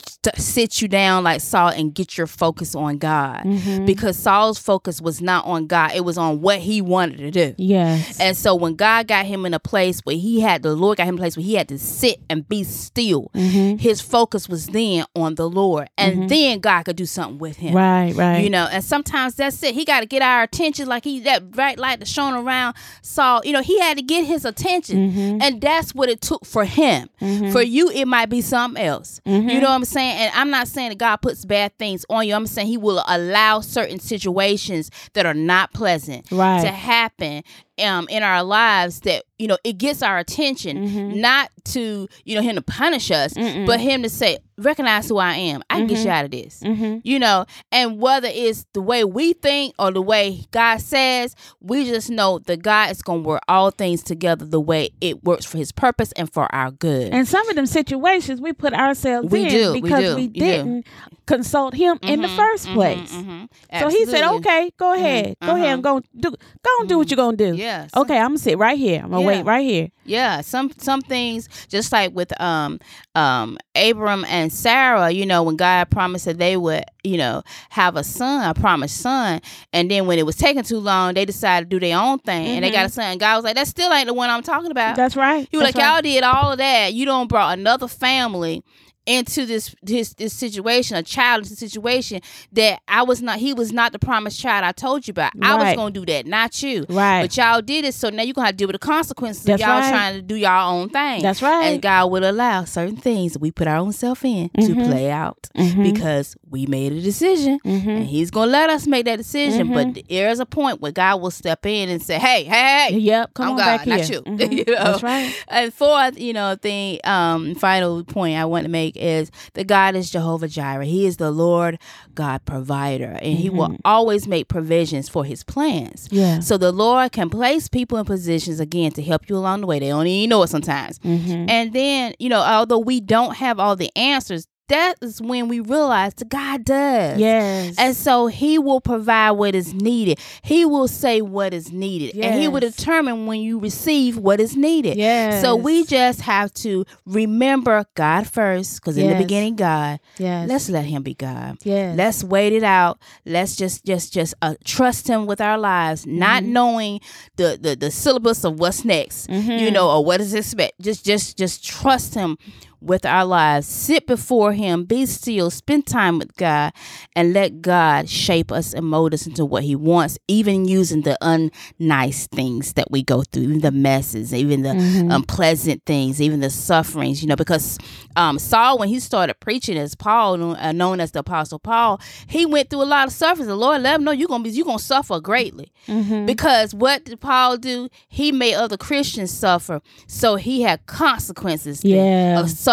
[0.08, 3.86] st- sit you down like Saul and get your focus on God Mm-hmm.
[3.86, 7.56] because Saul's focus was not on God it was on what he wanted to do
[7.58, 8.20] Yes.
[8.20, 11.08] and so when God got him in a place where he had the Lord got
[11.08, 13.78] him in a place where he had to sit and be still Mm-hmm.
[13.78, 17.74] his focus was then on the Lord and then God could do something with him
[17.76, 18.40] right, right.
[18.44, 21.52] you know and sometimes that's it he got to get our attention like he that
[21.52, 25.42] bright light that's shown around Saul you know he had to get his attention Mm-hmm.
[25.42, 27.10] and that's what it took for him
[27.52, 29.50] for you it might be something else Mm-hmm.
[29.50, 32.27] you know what I'm saying and I'm not saying that God puts bad things on
[32.27, 36.62] you I'm saying he will allow certain situations that are not pleasant Right.
[36.62, 37.43] to happen
[37.84, 41.19] um, in our lives that you know it gets our attention Mm-hmm.
[41.21, 43.34] not to you know him to punish us
[43.65, 46.62] but him to say recognize who i am i can get you out of this
[46.63, 47.00] Mm-hmm.
[47.04, 51.86] you know and whether it's the way we think or the way god says we
[51.86, 55.45] just know that god is going to work all things together the way it works
[55.45, 59.30] for his purpose and for our good And some of them situations we put ourselves
[59.30, 60.86] We in do, we because do, we didn't
[61.26, 63.12] consult him in the first place.
[63.13, 63.47] Mhm.
[63.80, 67.10] So he said, "Okay, go ahead, go ahead and go do, go and do what
[67.10, 69.02] you're gonna do." Yeah, some- Okay, I'm gonna sit right here.
[69.04, 69.28] I'm gonna Yeah.
[69.28, 69.89] wait right here.
[70.04, 72.80] Yeah, some some things just like with um
[73.15, 77.96] um Abram and Sarah, you know, when God promised that they would, you know, have
[77.96, 79.42] a son, a promised son,
[79.74, 82.48] and then when it was taking too long, they decided to do their own thing
[82.48, 82.94] and they got a mm-hmm.
[82.94, 83.06] son.
[83.12, 84.96] And God was like, That still ain't the one I'm talking about.
[84.96, 85.48] That's right.
[85.50, 85.94] He was That's like, right.
[85.94, 86.94] Y'all did all of that.
[86.94, 88.64] You don't brought another family
[89.06, 93.72] into this this this situation, a child into situation that I was not he was
[93.72, 95.34] not the promised child I told you about.
[95.42, 96.86] I was gonna do that, not you.
[96.88, 97.24] Right.
[97.24, 99.62] But y'all did it, so now you're gonna have to deal with the consequences That's
[99.62, 99.90] of y'all right.
[99.90, 101.22] trying to do y'all own thing.
[101.22, 101.66] That's right.
[101.66, 104.90] And God will allow certain things that we put our own self in to mm-hmm.
[104.90, 105.84] play out mm-hmm.
[105.84, 109.73] because we made a decision and He's gonna let us make that decision.
[109.73, 113.34] But there's a point where God will step in and say, Hey, hey, hey, Yep.
[113.34, 113.97] Come I'm on God, back here.
[113.97, 114.21] not you.
[114.21, 114.51] Mhm.
[114.67, 114.84] You know?
[114.84, 115.34] That's right.
[115.47, 119.95] And fourth, you know, thing, um, final point I want to make is that God
[119.95, 120.86] is Jehovah Jireh.
[120.86, 121.80] He is the Lord
[122.15, 126.08] God provider, and He will always make provisions for His plans.
[126.12, 126.39] Yeah.
[126.39, 129.80] So the Lord can place people in positions again to help you along the way.
[129.80, 130.99] They don't even know it sometimes.
[131.04, 135.60] And then, you know, although we don't have all the answers, that is when we
[135.60, 137.19] realize that God does.
[137.19, 137.75] Yes.
[137.77, 140.19] And so he will provide what is needed.
[140.43, 142.17] He will say what is needed.
[142.19, 144.97] And he will determine when you receive what is needed.
[144.97, 145.41] Yes.
[145.41, 149.99] So we just have to remember God first, because in the beginning, God.
[150.17, 150.47] yes.
[150.49, 151.57] Let's let him be God.
[151.63, 151.95] Yes.
[151.97, 152.99] Let's wait it out.
[153.25, 156.53] Let's just just just uh, trust him with our lives, not Mm-hmm.
[156.53, 156.99] knowing
[157.36, 159.51] the, the the syllabus of what's next, Mm-hmm.
[159.51, 160.79] you know, or what is expect.
[160.81, 162.38] Just just just trust him
[162.82, 163.67] with our lives.
[163.67, 166.74] Sit before him, be still, spend time with God,
[167.15, 171.17] and let God shape us and mold us into what he wants, even using the
[171.22, 175.12] unnice things that we go through, even the messes, even the Mm-hmm.
[175.12, 177.78] unpleasant things, even the sufferings, you know, because
[178.15, 182.46] um, Saul, when he started preaching as Paul, uh, known as the Apostle Paul, he
[182.46, 183.48] went through a lot of suffering.
[183.48, 185.72] The Lord let him know you're gonna be you're gonna suffer greatly.
[185.88, 186.26] Mm-hmm.
[186.26, 187.89] Because what did Paul do?
[188.08, 189.82] He made other Christians suffer.
[190.08, 192.39] So he had consequences that- Yeah.
[192.39, 192.70] of suffering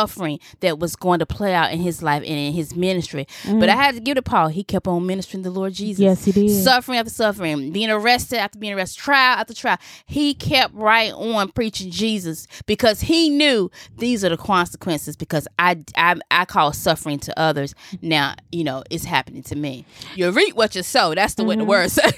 [0.61, 3.27] that was going to play out in his life and in his ministry.
[3.45, 4.49] But I had to give to Paul.
[4.49, 6.01] He kept on ministering the Lord Jesus.
[6.01, 6.09] Mm-hmm.
[6.09, 6.65] Yes, he did.
[6.65, 9.79] Suffering after suffering, being arrested after being arrested, trial after trial.
[10.07, 15.85] He kept right on preaching Jesus because he knew these are the consequences because I,
[15.97, 17.75] I, I call suffering to others.
[18.03, 19.85] Now, you know, it's happening to me.
[20.15, 21.15] You reap what you sow.
[21.15, 22.13] That's the way the word says.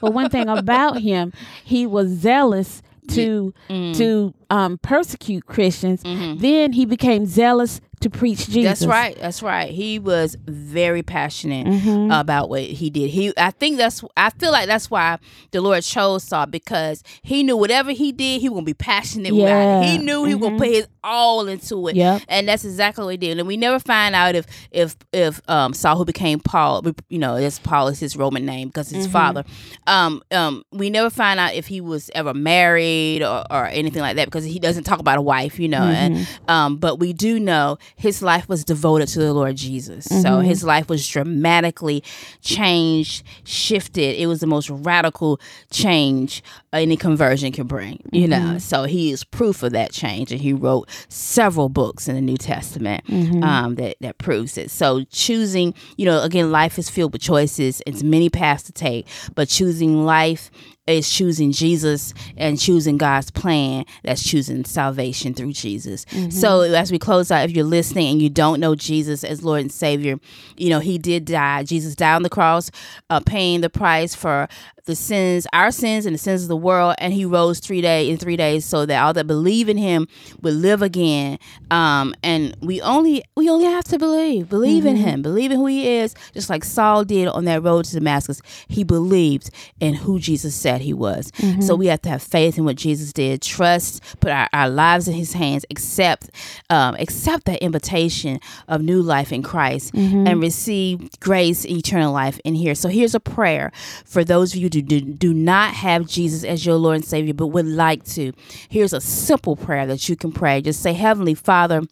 [0.00, 1.32] but one thing about him,
[1.64, 3.96] he was zealous to Mm.
[3.96, 6.02] to um, persecute Christians.
[6.02, 8.54] Then he became zealous to preach Jesus.
[8.56, 8.64] Mm-hmm.
[8.64, 9.16] That's right.
[9.20, 9.70] That's right.
[9.70, 12.10] He was very passionate Mm-hmm.
[12.10, 13.10] about what he did.
[13.10, 14.02] He, I think that's.
[14.16, 15.18] I feel like that's why
[15.50, 19.32] the Lord chose Saul because he knew whatever he did, he was gonna be passionate
[19.32, 19.88] about it.
[19.88, 21.96] He knew he was gonna put his all into it.
[21.96, 22.22] Yep.
[22.28, 23.38] And that's exactly what he did.
[23.38, 27.36] And we never find out if if if um, Saul, who became Paul, you know,
[27.38, 29.44] this Paul is his Roman name because his father.
[29.86, 34.16] Um, um, we never find out if he was ever married or, or anything like
[34.16, 35.82] that because he doesn't talk about a wife, you know.
[35.82, 40.04] And um, but we do know his life was devoted to the Lord Jesus.
[40.04, 40.42] So mm-hmm.
[40.42, 42.02] his life was dramatically
[42.40, 44.20] changed, shifted.
[44.20, 48.36] It was the most radical change any conversion can bring, you know.
[48.36, 48.58] Mm-hmm.
[48.58, 52.36] So he is proof of that change, and he wrote several books in the New
[52.36, 53.42] Testament mm-hmm.
[53.42, 54.70] um, that that proves it.
[54.70, 57.82] So choosing, you know, again, life is filled with choices.
[57.86, 60.50] It's many paths to take, but choosing life
[60.88, 63.84] is choosing Jesus and choosing God's plan.
[64.02, 66.06] That's choosing salvation through Jesus.
[66.30, 69.60] So as we close out, if you're listening and you don't know Jesus as Lord
[69.60, 70.18] and Savior,
[70.56, 71.62] you know He did die.
[71.64, 72.70] Jesus died on the cross,
[73.10, 74.48] uh, paying the price for
[74.88, 78.10] the sins, our sins and the sins of the world, and he rose three days
[78.10, 80.08] in three days so that all that believe in him
[80.40, 81.38] would live again.
[81.70, 84.48] Um, and we only we only have to believe.
[84.48, 85.22] Believe in him.
[85.22, 88.40] Believe in who he is, just like Saul did on that road to Damascus.
[88.66, 91.30] He believed in who Jesus said he was.
[91.60, 95.06] So we have to have faith in what Jesus did, trust, put our, our lives
[95.06, 96.30] in his hands, accept
[96.70, 102.54] um, accept that invitation of new life in Christ and receive grace, eternal life in
[102.54, 102.74] here.
[102.74, 103.70] So here's a prayer
[104.06, 107.34] for those of you who do, do not have Jesus as your Lord and Savior,
[107.34, 108.32] but would like to.
[108.68, 110.60] Here's a simple prayer that you can pray.
[110.60, 111.82] Just say, Heavenly Father,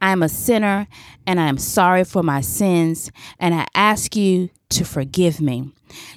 [0.00, 0.86] I am a sinner
[1.26, 5.72] and I am sorry for my sins, and I ask you to forgive me.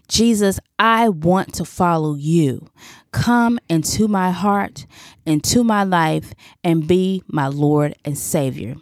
[0.08, 2.68] Jesus, I want to follow you.
[3.12, 4.86] Come into my heart,
[5.26, 8.76] into my life, and be my Lord and Savior.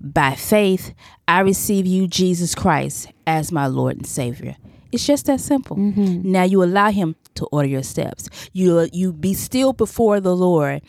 [0.00, 0.94] By faith,
[1.26, 4.56] I receive you, Jesus Christ, as my Lord and Savior.
[4.92, 5.76] It's just that simple.
[5.76, 6.30] Mm-hmm.
[6.30, 8.28] Now you allow Him to order your steps.
[8.52, 10.82] You you be still before the Lord.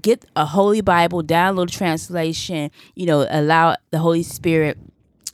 [0.00, 2.70] Get a Holy Bible, download a translation.
[2.94, 4.78] You know, allow the Holy Spirit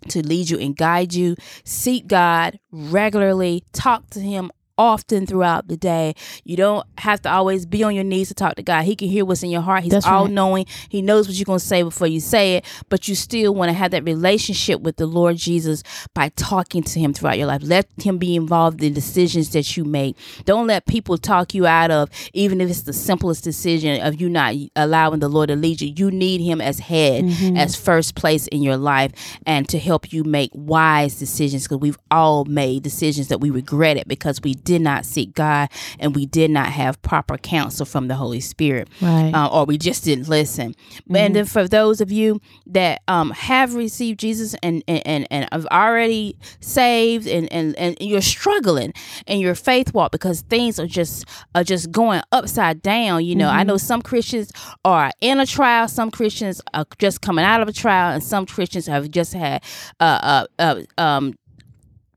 [0.08, 1.36] to lead you and guide you.
[1.64, 3.64] Seek God regularly.
[3.72, 6.14] Talk to Him often throughout the day.
[6.44, 8.84] You don't have to always be on your knees to talk to God.
[8.84, 9.82] He can hear what's in your heart.
[9.82, 10.14] He's That's right.
[10.14, 10.66] all knowing.
[10.88, 13.68] He knows what you're going to say before you say it, but you still want
[13.68, 15.82] to have that relationship with the Lord Jesus
[16.14, 17.62] by talking to him throughout your life.
[17.64, 20.16] Let him be involved in decisions that you make.
[20.44, 24.28] Don't let people talk you out of even if it's the simplest decision of you
[24.28, 25.92] not allowing the Lord to lead you.
[25.96, 27.56] You need him as head, mm-hmm.
[27.56, 29.12] as first place in your life
[29.46, 34.06] and to help you make wise decisions because we've all made decisions that we regretted
[34.06, 38.14] because we did not seek God and we did not have proper counsel from the
[38.14, 39.32] Holy Spirit, Right.
[39.32, 40.74] uh, or we just didn't listen.
[41.08, 45.48] And then for those of you that um, have received Jesus and and and, and
[45.52, 48.92] have already saved and, and and you're struggling
[49.26, 53.24] in your faith walk because things are just are just going upside down.
[53.24, 54.52] You know, I know some Christians
[54.84, 58.44] are in a trial, some Christians are just coming out of a trial, and some
[58.44, 59.64] Christians have just had
[59.98, 61.34] uh, uh, uh um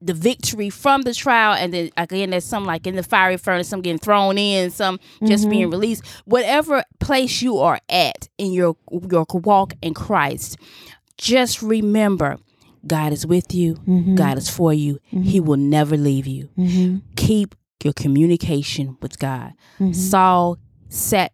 [0.02, 3.70] the victory from the trial and then again there's some like in the fiery furnace
[3.70, 5.72] some getting thrown in some just being mm-hmm.
[5.72, 6.06] released.
[6.26, 8.76] Whatever place you are at in your
[9.10, 10.58] your walk in christ
[11.18, 12.38] just remember
[12.86, 13.76] god is with you.
[13.76, 14.16] Mm-hmm.
[14.16, 15.00] God is for you.
[15.06, 15.48] He mm-hmm.
[15.48, 16.50] will never leave you.
[17.16, 19.54] Keep your communication with god.
[19.92, 20.58] Saul
[20.90, 21.32] sat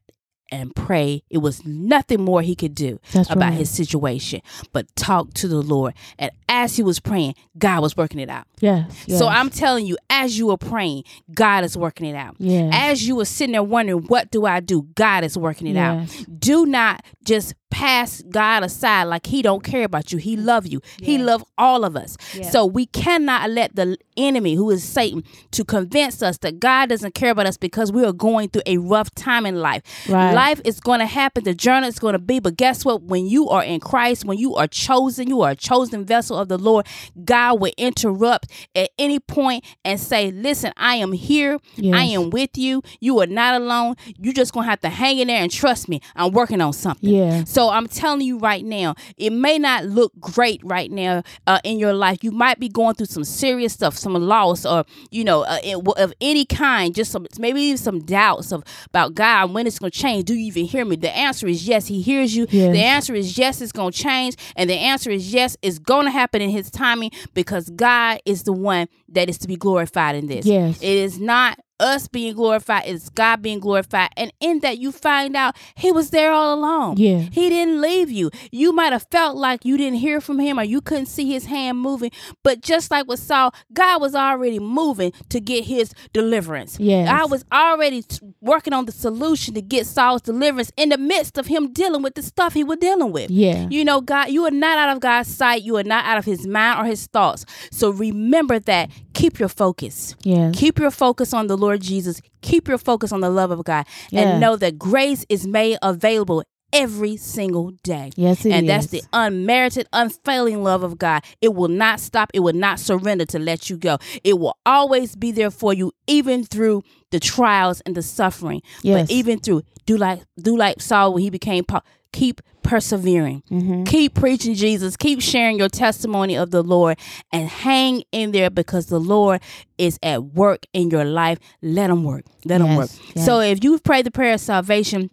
[0.51, 3.53] and pray it was nothing more he could do That's about right.
[3.53, 4.41] his situation
[4.73, 8.45] but talk to the lord and as he was praying god was working it out
[8.59, 9.03] Yes.
[9.05, 9.19] yes.
[9.19, 12.37] so I'm telling you, as you were praying, God is working it out.
[12.39, 12.71] Yes.
[12.75, 14.81] As you were sitting there wondering, what do I do?
[14.95, 16.21] God is working it Yes.
[16.21, 16.39] out.
[16.39, 20.17] Do not just pass God aside like he don't care about you.
[20.17, 20.45] He mm.
[20.45, 20.81] love you.
[21.01, 22.17] He love all of us.
[22.33, 22.51] Yes.
[22.51, 27.13] So we cannot let the enemy, who is Satan, to convince us that God doesn't
[27.13, 29.83] care about us because we are going through a rough time in life.
[30.09, 30.33] Right.
[30.33, 31.43] Life is going to happen.
[31.43, 32.39] The journey is going to be.
[32.39, 33.03] But guess what?
[33.03, 36.47] When you are in Christ, when you are chosen, you are a chosen vessel of
[36.47, 36.87] the Lord.
[37.23, 41.59] God will interrupt at any point and say, "Listen, I am here.
[41.93, 42.81] I am with you.
[42.99, 43.95] You are not alone.
[44.17, 46.01] You just gonna have to hang in there and trust me.
[46.15, 47.43] I'm working on something." Yeah.
[47.43, 51.79] So I'm telling you right now, it may not look great right now uh, in
[51.79, 52.23] your life.
[52.23, 55.77] You might be going through some serious stuff, some loss, or you know, uh, it,
[55.97, 56.93] of any kind.
[56.93, 60.25] Just some, maybe even some doubts of about God when it's going to change.
[60.25, 60.95] Do you even hear me?
[60.95, 61.87] The answer is yes.
[61.87, 62.47] He hears you.
[62.49, 62.73] Yes.
[62.73, 63.61] The answer is yes.
[63.61, 65.57] It's going to change, and the answer is yes.
[65.61, 69.47] It's going to happen in His timing because God is the one that is to
[69.47, 70.45] be glorified in this.
[70.45, 70.81] Yes.
[70.81, 74.09] It is not us being glorified, it's God being glorified.
[74.17, 76.97] And in that, you find out He was there all along.
[76.97, 77.19] Yeah.
[77.31, 78.31] He didn't leave you.
[78.51, 81.45] You might have felt like you didn't hear from Him or you couldn't see His
[81.45, 82.11] hand moving.
[82.43, 86.79] But just like with Saul, God was already moving to get His deliverance.
[86.79, 87.09] Yes.
[87.09, 88.03] I was already
[88.41, 92.15] working on the solution to get Saul's deliverance in the midst of him dealing with
[92.15, 93.29] the stuff he was dealing with.
[93.31, 93.67] Yeah.
[93.69, 95.63] You know, God, you are not out of God's sight.
[95.63, 97.45] You are not out of his mind or his thoughts.
[97.71, 98.89] So remember that.
[99.17, 100.15] Keep your focus.
[100.21, 100.51] Yeah.
[100.53, 102.21] Keep your focus on the Lord Jesus.
[102.41, 103.85] Keep your focus on the love of God.
[104.11, 104.25] Yes.
[104.25, 108.11] And know that grace is made available every single day.
[108.15, 111.23] Yes, it and that's the unmerited, unfailing love of God.
[111.41, 112.29] It will not stop.
[112.33, 113.97] It will not surrender to let you go.
[114.23, 118.61] It will always be there for you, even through the trials and the suffering.
[118.83, 119.07] Yes.
[119.07, 121.83] But even through do like do like Saul when he became Paul.
[122.13, 123.41] Keep persevering.
[123.49, 123.83] Mm-hmm.
[123.85, 124.97] Keep preaching Jesus.
[124.97, 126.99] Keep sharing your testimony of the Lord
[127.31, 129.41] and hang in there because the Lord
[129.77, 131.39] is at work in your life.
[131.61, 132.25] Let him work.
[132.45, 132.89] Let him work.
[133.15, 133.25] yes.
[133.25, 135.09] So if you've prayed the prayer of salvation,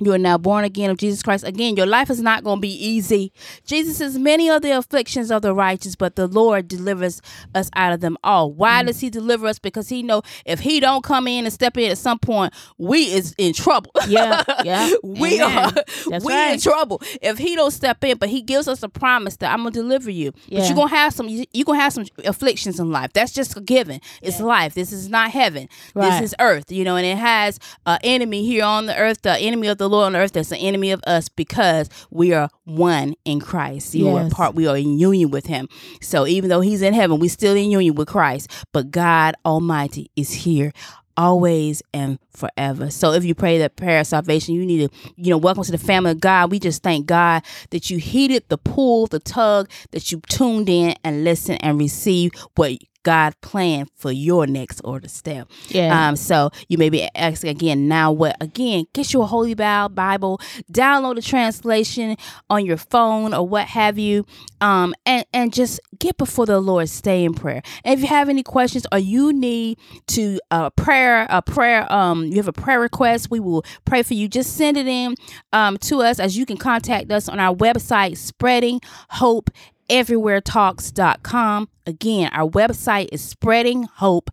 [0.00, 1.44] you are now born again of Jesus Christ.
[1.44, 3.32] Again, your life is not going to be easy.
[3.64, 7.22] Jesus says, Many of the afflictions of the righteous, but the Lord delivers
[7.54, 8.52] us out of them all.
[8.52, 8.88] Why mm.
[8.88, 9.60] does He deliver us?
[9.60, 13.12] Because He know if He don't come in and step in at some point, we
[13.12, 13.92] is in trouble.
[14.08, 14.90] Yeah, yeah.
[15.04, 15.56] we Amen.
[15.56, 16.54] are That's we right.
[16.54, 18.18] in trouble if He don't step in.
[18.18, 20.32] But He gives us a promise that I'm gonna deliver you.
[20.46, 20.58] Yeah.
[20.58, 21.28] But you're gonna have some.
[21.28, 23.12] You're gonna have some afflictions in life.
[23.12, 24.00] That's just a given.
[24.22, 24.46] It's yeah.
[24.46, 24.74] life.
[24.74, 25.68] This is not heaven.
[25.94, 26.20] Right.
[26.20, 26.72] This is earth.
[26.72, 29.22] You know, and it has an enemy here on the earth.
[29.22, 32.48] The enemy of the Lord on earth that's an enemy of us because we are
[32.64, 33.94] one in Christ.
[33.94, 34.26] You yes.
[34.26, 35.68] are part we are in union with him.
[36.00, 38.50] So even though he's in heaven, we're still in union with Christ.
[38.72, 40.72] But God Almighty is here
[41.16, 42.90] always and forever.
[42.90, 45.72] So if you pray that prayer of salvation, you need to, you know, welcome to
[45.72, 46.50] the family of God.
[46.50, 50.96] We just thank God that you heeded the pull, the tug, that you tuned in
[51.04, 52.72] and listened and received what
[53.04, 55.48] God plan for your next order step.
[55.68, 56.08] Yeah.
[56.08, 58.36] Um, so you may be asking again, now what?
[58.40, 60.40] Again, get your Holy Bible,
[60.72, 62.16] download a translation
[62.50, 64.26] on your phone or what have you,
[64.60, 67.62] um, and, and just get before the Lord, stay in prayer.
[67.84, 69.78] And if you have any questions or you need
[70.08, 74.14] to uh, prayer, a prayer, um, you have a prayer request, we will pray for
[74.14, 74.28] you.
[74.28, 75.14] Just send it in
[75.52, 78.80] um, to us as you can contact us on our website, Spreading
[79.10, 79.50] Hope
[79.88, 81.68] everywheretalks.com.
[81.86, 84.30] Again, our website is spreading hope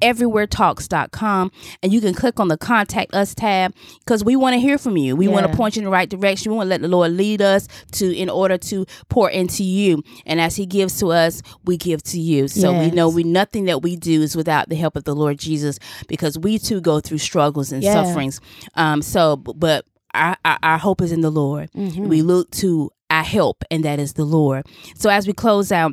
[0.00, 1.50] everywheretalks.com
[1.82, 4.96] and you can click on the contact us tab because we want to hear from
[4.96, 5.32] you we yeah.
[5.32, 7.42] want to point you in the right direction we want to let the lord lead
[7.42, 11.76] us to in order to pour into you and as he gives to us we
[11.76, 12.90] give to you so yes.
[12.90, 15.78] we know we nothing that we do is without the help of the lord jesus
[16.06, 17.92] because we too go through struggles and yeah.
[17.92, 18.40] sufferings
[18.74, 19.84] um so but
[20.14, 21.70] our, our, our, hope is in the Lord.
[21.72, 22.08] Mm-hmm.
[22.08, 24.66] We look to our help, and that is the Lord.
[24.94, 25.92] So as we close out,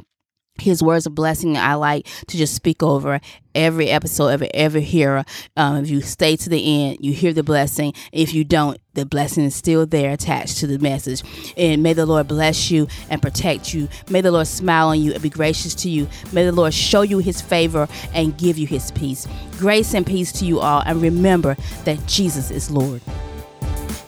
[0.58, 3.20] his words of blessing I like to just speak over
[3.54, 5.26] every episode, every every hearer.
[5.58, 7.94] Um, if you stay to the end, you hear the blessing.
[8.12, 11.24] If you don't, the blessing is still there attached to the message.
[11.58, 13.90] And may the Lord bless you and protect you.
[14.10, 16.08] May the Lord smile on you and be gracious to you.
[16.32, 19.28] May the Lord show you his favor and give you his peace.
[19.58, 20.84] Grace and peace to you all.
[20.86, 23.02] And remember that Jesus is Lord.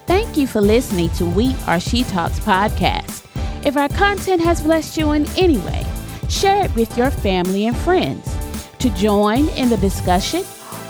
[0.08, 3.26] Thank you for listening to We Are She Talks podcast.
[3.66, 5.86] If our content has blessed you in any way,
[6.30, 8.34] share it with your family and friends.
[8.80, 10.46] To join in the discussion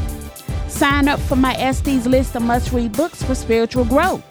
[0.69, 4.23] Sign up for my Estes list of must read books for spiritual growth.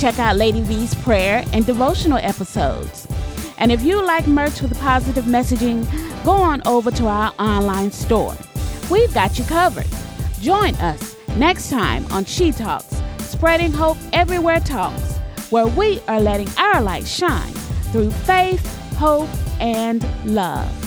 [0.00, 3.06] Check out Lady V's prayer and devotional episodes.
[3.58, 5.84] And if you like merch with positive messaging,
[6.24, 8.34] go on over to our online store.
[8.90, 9.90] We've got you covered.
[10.40, 15.18] Join us next time on She Talks, spreading hope everywhere talks,
[15.50, 17.52] where we are letting our light shine
[17.92, 18.64] through faith,
[18.94, 19.28] hope,
[19.60, 20.85] and love.